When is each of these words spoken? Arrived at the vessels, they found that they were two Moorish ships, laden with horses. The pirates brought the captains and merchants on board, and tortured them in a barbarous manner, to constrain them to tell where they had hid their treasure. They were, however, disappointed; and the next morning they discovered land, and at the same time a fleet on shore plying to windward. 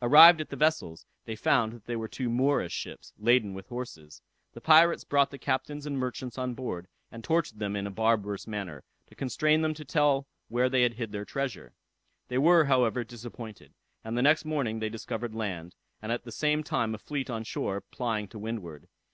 Arrived 0.00 0.40
at 0.40 0.48
the 0.48 0.56
vessels, 0.56 1.04
they 1.26 1.36
found 1.36 1.70
that 1.74 1.84
they 1.84 1.96
were 1.96 2.08
two 2.08 2.30
Moorish 2.30 2.72
ships, 2.72 3.12
laden 3.18 3.52
with 3.52 3.66
horses. 3.66 4.22
The 4.54 4.60
pirates 4.62 5.04
brought 5.04 5.30
the 5.30 5.36
captains 5.38 5.84
and 5.84 5.98
merchants 5.98 6.38
on 6.38 6.54
board, 6.54 6.88
and 7.12 7.22
tortured 7.22 7.58
them 7.58 7.76
in 7.76 7.86
a 7.86 7.90
barbarous 7.90 8.46
manner, 8.46 8.84
to 9.08 9.14
constrain 9.14 9.60
them 9.60 9.74
to 9.74 9.84
tell 9.84 10.26
where 10.48 10.70
they 10.70 10.80
had 10.82 10.94
hid 10.94 11.12
their 11.12 11.26
treasure. 11.26 11.74
They 12.28 12.38
were, 12.38 12.64
however, 12.64 13.04
disappointed; 13.04 13.74
and 14.02 14.16
the 14.16 14.22
next 14.22 14.46
morning 14.46 14.78
they 14.78 14.88
discovered 14.88 15.34
land, 15.34 15.74
and 16.00 16.10
at 16.10 16.24
the 16.24 16.32
same 16.32 16.64
time 16.64 16.94
a 16.94 16.98
fleet 16.98 17.28
on 17.28 17.44
shore 17.44 17.82
plying 17.82 18.28
to 18.28 18.38
windward. 18.38 18.88